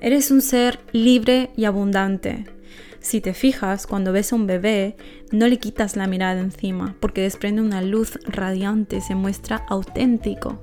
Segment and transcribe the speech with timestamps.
[0.00, 2.44] Eres un ser libre y abundante.
[3.00, 4.96] Si te fijas, cuando ves a un bebé,
[5.32, 10.62] no le quitas la mirada encima, porque desprende una luz radiante, se muestra auténtico.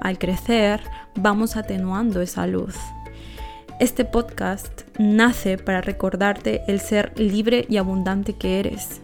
[0.00, 0.80] Al crecer,
[1.16, 2.76] vamos atenuando esa luz.
[3.78, 9.02] Este podcast nace para recordarte el ser libre y abundante que eres.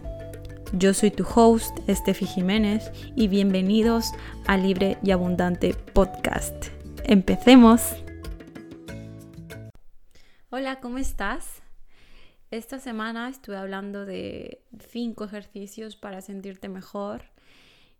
[0.73, 4.11] Yo soy tu host, Estefi Jiménez, y bienvenidos
[4.47, 6.67] a Libre y Abundante Podcast.
[7.03, 7.81] ¡Empecemos!
[10.51, 11.61] Hola, ¿cómo estás?
[12.49, 17.21] Esta semana estuve hablando de cinco ejercicios para sentirte mejor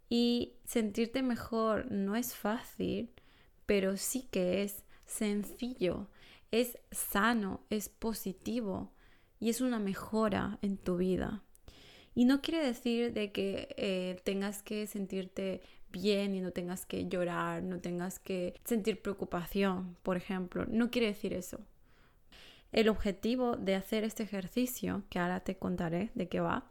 [0.09, 3.11] y sentirte mejor no es fácil,
[3.67, 6.07] pero sí que es sencillo,
[6.49, 8.93] es sano, es positivo
[9.39, 11.43] y es una mejora en tu vida.
[12.15, 17.07] Y no quiere decir de que eh, tengas que sentirte bien y no tengas que
[17.07, 20.65] llorar, no tengas que sentir preocupación, por ejemplo.
[20.67, 21.59] No quiere decir eso.
[22.71, 26.65] El objetivo de hacer este ejercicio, que ahora te contaré de qué va,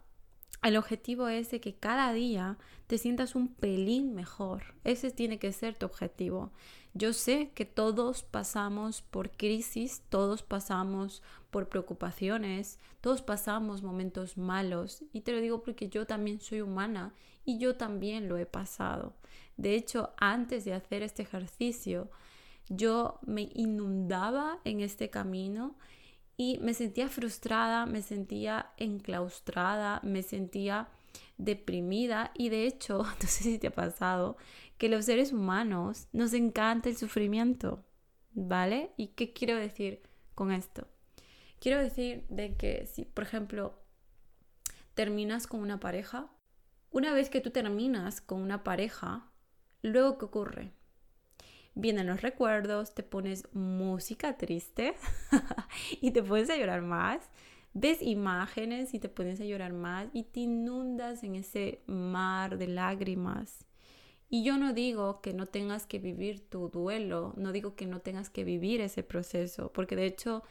[0.62, 4.74] el objetivo es de que cada día te sientas un pelín mejor.
[4.82, 6.50] Ese tiene que ser tu objetivo.
[6.94, 15.04] Yo sé que todos pasamos por crisis, todos pasamos por preocupaciones, todos pasamos momentos malos.
[15.12, 19.14] Y te lo digo porque yo también soy humana y yo también lo he pasado.
[19.56, 22.10] De hecho, antes de hacer este ejercicio,
[22.68, 25.76] yo me inundaba en este camino
[26.36, 30.88] y me sentía frustrada, me sentía enclaustrada, me sentía
[31.36, 34.36] deprimida y de hecho, no sé si te ha pasado,
[34.76, 37.84] que los seres humanos nos encanta el sufrimiento,
[38.32, 38.92] ¿vale?
[38.96, 40.02] ¿Y qué quiero decir
[40.34, 40.86] con esto?
[41.60, 43.82] Quiero decir de que si, por ejemplo,
[44.94, 46.30] terminas con una pareja,
[46.90, 49.30] una vez que tú terminas con una pareja,
[49.82, 50.77] luego ¿qué ocurre?
[51.78, 54.94] Vienen los recuerdos, te pones música triste
[56.00, 57.30] y te pones a llorar más,
[57.72, 62.66] ves imágenes y te pones a llorar más y te inundas en ese mar de
[62.66, 63.64] lágrimas.
[64.28, 68.00] Y yo no digo que no tengas que vivir tu duelo, no digo que no
[68.00, 70.42] tengas que vivir ese proceso, porque de hecho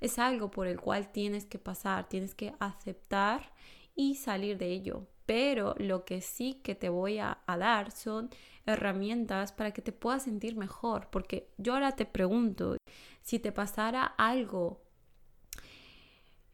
[0.00, 3.52] es algo por el cual tienes que pasar, tienes que aceptar
[3.94, 5.06] y salir de ello.
[5.26, 8.30] Pero lo que sí que te voy a, dar son
[8.66, 11.08] herramientas para que te puedas sentir mejor.
[11.10, 12.76] Porque yo ahora te pregunto,
[13.22, 14.82] si te pasara algo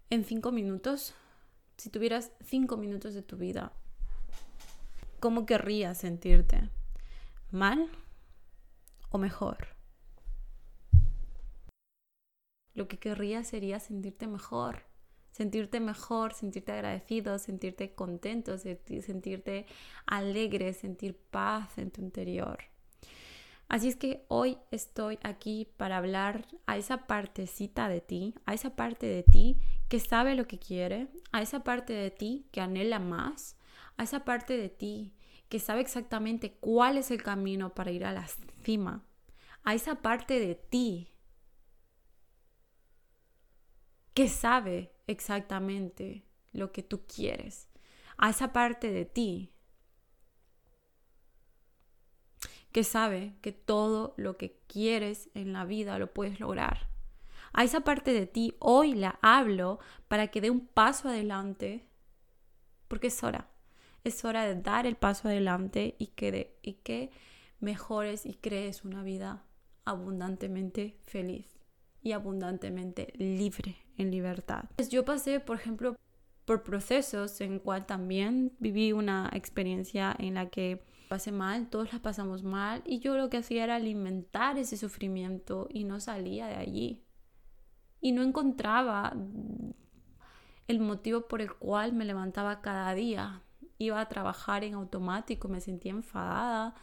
[0.08, 1.14] en cinco minutos,
[1.76, 3.72] si tuvieras cinco minutos de tu vida,
[5.18, 6.68] ¿cómo querrías sentirte?
[7.50, 7.90] ¿Mal
[9.10, 9.68] o mejor?
[12.74, 14.89] Lo que querría sería sentirte mejor
[15.40, 19.64] sentirte mejor, sentirte agradecido, sentirte contento, sentirte
[20.04, 22.58] alegre, sentir paz en tu interior.
[23.66, 28.76] Así es que hoy estoy aquí para hablar a esa partecita de ti, a esa
[28.76, 29.56] parte de ti
[29.88, 33.56] que sabe lo que quiere, a esa parte de ti que anhela más,
[33.96, 35.14] a esa parte de ti
[35.48, 38.26] que sabe exactamente cuál es el camino para ir a la
[38.62, 39.06] cima,
[39.64, 41.08] a esa parte de ti
[44.12, 47.68] que sabe exactamente lo que tú quieres,
[48.16, 49.52] a esa parte de ti
[52.72, 56.88] que sabe que todo lo que quieres en la vida lo puedes lograr.
[57.52, 61.88] A esa parte de ti hoy la hablo para que dé un paso adelante,
[62.86, 63.48] porque es hora.
[64.04, 67.10] Es hora de dar el paso adelante y que, y que
[67.58, 69.44] mejores y crees una vida
[69.84, 71.58] abundantemente feliz
[72.02, 74.64] y abundantemente libre en libertad.
[74.76, 75.96] Pues yo pasé, por ejemplo,
[76.44, 82.00] por procesos en cual también viví una experiencia en la que pasé mal, todos la
[82.00, 86.56] pasamos mal y yo lo que hacía era alimentar ese sufrimiento y no salía de
[86.56, 87.04] allí.
[88.00, 89.12] Y no encontraba
[90.66, 93.42] el motivo por el cual me levantaba cada día.
[93.78, 96.74] Iba a trabajar en automático, me sentía enfadada,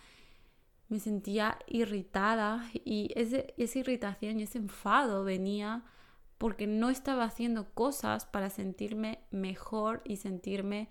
[0.90, 5.84] me sentía irritada y ese, esa irritación y ese enfado venía
[6.38, 10.89] porque no estaba haciendo cosas para sentirme mejor y sentirme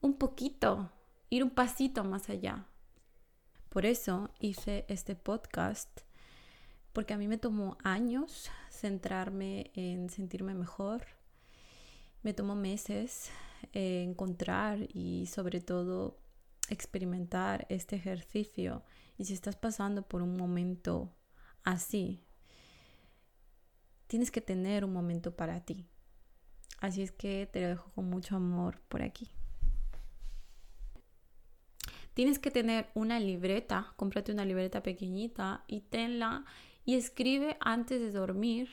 [0.00, 0.92] un poquito,
[1.28, 2.66] ir un pasito más allá.
[3.68, 6.00] Por eso hice este podcast,
[6.92, 11.06] porque a mí me tomó años centrarme en sentirme mejor,
[12.22, 13.30] me tomó meses
[13.72, 16.18] eh, encontrar y sobre todo
[16.68, 18.84] experimentar este ejercicio.
[19.18, 21.14] Y si estás pasando por un momento
[21.62, 22.24] así,
[24.10, 25.86] tienes que tener un momento para ti.
[26.80, 29.30] Así es que te lo dejo con mucho amor por aquí.
[32.14, 36.44] Tienes que tener una libreta, cómprate una libreta pequeñita y tenla
[36.84, 38.68] y escribe antes de dormir,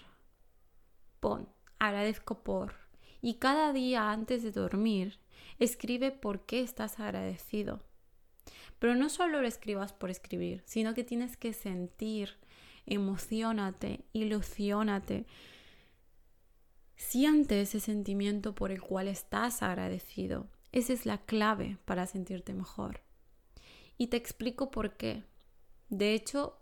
[1.19, 1.47] pon,
[1.77, 2.73] agradezco por.
[3.21, 5.19] Y cada día antes de dormir,
[5.59, 7.83] escribe por qué estás agradecido.
[8.79, 12.39] Pero no solo lo escribas por escribir, sino que tienes que sentir,
[12.87, 15.25] emocionate, ilusionate.
[16.95, 20.47] Siente ese sentimiento por el cual estás agradecido.
[20.71, 23.01] Esa es la clave para sentirte mejor.
[23.97, 25.23] Y te explico por qué.
[25.89, 26.57] De hecho,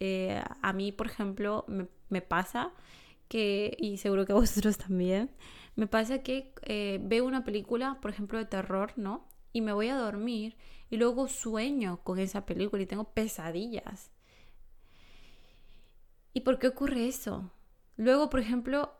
[0.00, 1.64] eh, a mí, por ejemplo,
[2.08, 2.72] me, pasa
[3.28, 5.30] que, y seguro que a vosotros también,
[5.74, 9.28] me pasa que eh, veo una película, por ejemplo, de terror, ¿no?
[9.52, 10.56] Y me voy a dormir
[10.90, 14.10] y luego sueño con esa película y tengo pesadillas.
[16.36, 17.50] ¿Y por qué ocurre eso?
[17.96, 18.92] Luego, por ejemplo,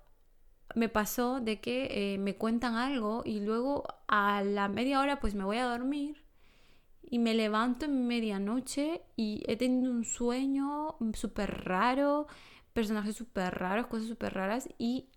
[0.75, 5.35] me pasó de que eh, me cuentan algo y luego a la media hora pues
[5.35, 6.25] me voy a dormir
[7.03, 12.27] y me levanto en medianoche y he tenido un sueño súper raro,
[12.73, 15.11] personajes súper raros, cosas súper raras y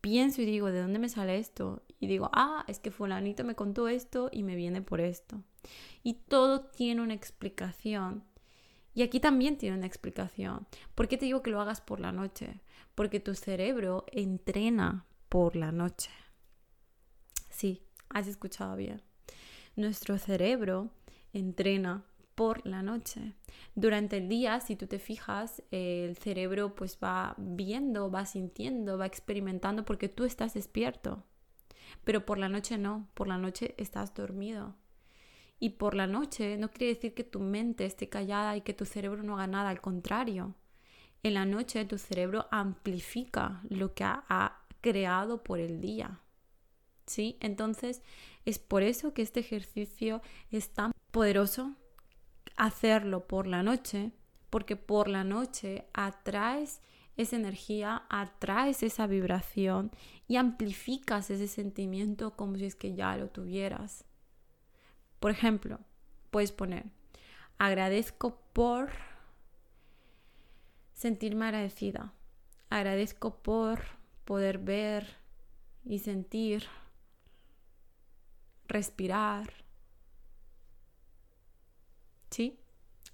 [0.00, 1.84] pienso y digo, ¿de dónde me sale esto?
[2.00, 5.40] Y digo, ah, es que fulanito me contó esto y me viene por esto.
[6.02, 8.24] Y todo tiene una explicación.
[8.94, 10.66] Y aquí también tiene una explicación.
[10.94, 12.60] ¿Por qué te digo que lo hagas por la noche?
[12.94, 16.10] Porque tu cerebro entrena por la noche.
[17.50, 19.02] Sí, has escuchado bien.
[19.76, 20.90] Nuestro cerebro
[21.32, 22.04] entrena
[22.34, 23.34] por la noche.
[23.74, 29.06] Durante el día, si tú te fijas, el cerebro pues va viendo, va sintiendo, va
[29.06, 31.24] experimentando porque tú estás despierto.
[32.04, 34.76] Pero por la noche no, por la noche estás dormido.
[35.64, 38.84] Y por la noche no quiere decir que tu mente esté callada y que tu
[38.84, 40.54] cerebro no haga nada, al contrario.
[41.22, 46.20] En la noche tu cerebro amplifica lo que ha, ha creado por el día.
[47.06, 47.38] ¿Sí?
[47.40, 48.02] Entonces
[48.44, 50.20] es por eso que este ejercicio
[50.50, 51.72] es tan poderoso
[52.56, 54.12] hacerlo por la noche,
[54.50, 56.82] porque por la noche atraes
[57.16, 59.92] esa energía, atraes esa vibración
[60.28, 64.04] y amplificas ese sentimiento como si es que ya lo tuvieras.
[65.24, 65.78] Por ejemplo,
[66.30, 66.84] puedes poner,
[67.56, 68.90] agradezco por
[70.92, 72.12] sentirme agradecida.
[72.68, 73.80] Agradezco por
[74.26, 75.16] poder ver
[75.82, 76.66] y sentir,
[78.68, 79.50] respirar,
[82.28, 82.60] ¿sí?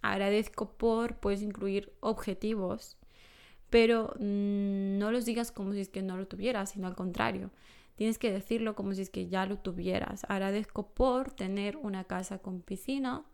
[0.02, 2.96] Agradezco por, puedes incluir objetivos,
[3.70, 7.52] pero mm, no los digas como si es que no lo tuvieras, sino al contrario.
[8.00, 10.25] Tienes que decirlo como si es que ya lo tuvieras.
[10.26, 13.26] Agradezco por tener una casa con piscina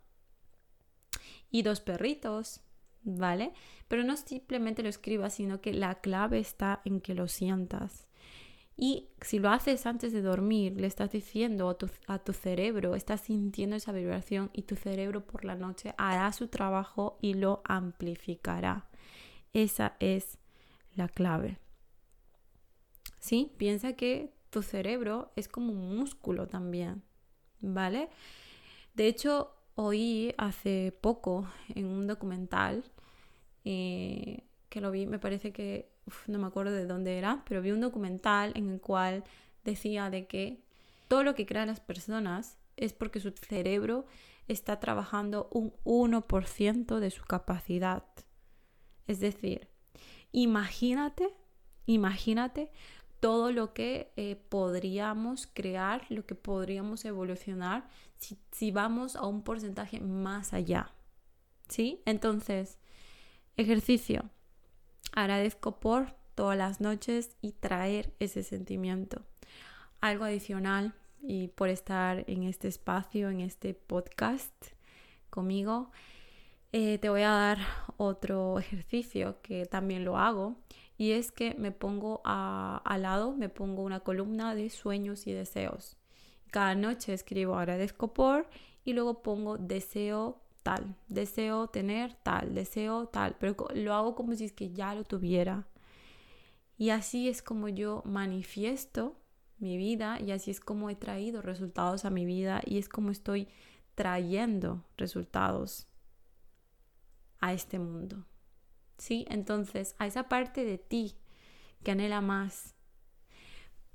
[1.49, 2.59] y dos perritos,
[3.01, 3.53] ¿vale?
[3.87, 8.09] Pero no simplemente lo escribas, sino que la clave está en que lo sientas.
[8.75, 11.69] Y si lo haces antes de dormir, le estás diciendo
[12.07, 16.49] a tu, cerebro, estás sintiendo esa vibración y tu cerebro por la noche hará su
[16.49, 18.89] trabajo y lo amplificará.
[19.53, 20.39] Esa es
[20.93, 21.57] la clave.
[23.21, 23.53] ¿Sí?
[23.57, 27.03] Piensa que tu cerebro es como un músculo también,
[27.59, 28.09] ¿vale?
[28.93, 32.83] De hecho, oí hace poco en un documental
[33.63, 35.91] eh, que lo vi, me parece que
[36.27, 39.23] no me acuerdo de dónde era, pero vi un documental en el cual
[39.63, 40.63] decía de que
[41.07, 44.05] todo lo que crean las personas es porque su cerebro
[44.47, 48.03] está trabajando un 1% de su capacidad.
[49.07, 49.67] Es decir,
[50.31, 51.29] imagínate,
[51.85, 52.71] imagínate
[53.19, 57.87] todo lo que eh, podríamos crear, lo que podríamos evolucionar
[58.51, 60.91] si, vamos a un porcentaje más allá.
[61.67, 62.01] ¿Sí?
[62.05, 62.79] Entonces,
[63.57, 64.29] ejercicio.
[65.13, 69.23] Agradezco por todas las noches y traer ese sentimiento.
[70.01, 74.53] Algo adicional y por estar en este espacio, en este podcast
[75.29, 75.91] conmigo,
[76.71, 77.59] eh, te voy a dar
[77.97, 80.55] otro ejercicio que también lo hago
[80.97, 85.97] y es que me pongo al lado, me pongo una columna de sueños y deseos.
[86.51, 88.47] Cada noche escribo agradezco por
[88.83, 94.45] y luego pongo deseo tal, deseo tener tal, deseo tal, pero lo hago como si
[94.45, 95.67] es que ya lo tuviera.
[96.77, 99.15] Y así es como yo manifiesto
[99.59, 103.11] mi vida y así es como he traído resultados a mi vida y es como
[103.11, 103.47] estoy
[103.95, 105.87] trayendo resultados
[107.39, 108.25] a este mundo.
[108.97, 109.25] ¿Sí?
[109.29, 111.15] Entonces, a esa parte de ti
[111.83, 112.75] que anhela más,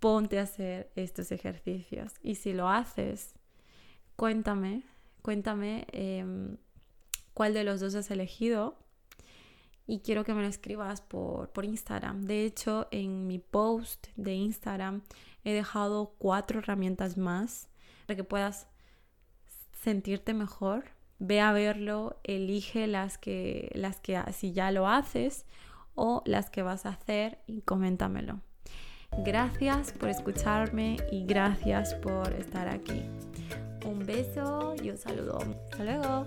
[0.00, 2.12] ponte a hacer estos ejercicios.
[2.22, 3.34] Y si lo haces,
[4.16, 4.84] cuéntame
[5.22, 6.56] Cuéntame em,
[7.32, 8.76] cuál de los dos has elegido
[9.86, 12.22] y quiero que me lo escribas por, por Instagram.
[12.22, 15.02] De hecho, en mi post de Instagram
[15.44, 17.68] he dejado cuatro herramientas más
[18.06, 18.66] para que puedas
[19.80, 20.86] sentirte mejor,
[21.22, 25.46] ve a verlo, elige las que, las que si ya lo haces
[25.94, 28.40] o las que vas a hacer y coméntamelo.
[29.24, 33.02] Gracias por escucharme y gracias por estar aquí.
[33.84, 35.38] Un beso y un saludo.
[35.70, 36.26] Hasta luego.